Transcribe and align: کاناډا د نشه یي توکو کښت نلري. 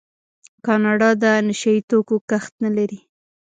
کاناډا 0.65 1.09
د 1.23 1.25
نشه 1.47 1.71
یي 1.75 1.81
توکو 1.89 2.15
کښت 2.29 2.53
نلري. 2.63 2.99